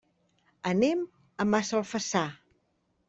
[0.69, 1.03] Anem
[1.45, 2.27] a Massalfassar.